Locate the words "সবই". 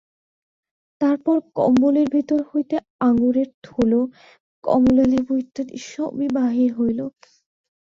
5.91-6.27